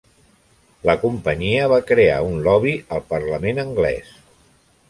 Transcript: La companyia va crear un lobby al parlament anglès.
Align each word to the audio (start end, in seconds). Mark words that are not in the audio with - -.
La 0.89 0.95
companyia 1.03 1.67
va 1.73 1.79
crear 1.91 2.17
un 2.31 2.41
lobby 2.49 2.75
al 2.97 3.07
parlament 3.15 3.65
anglès. 3.69 4.13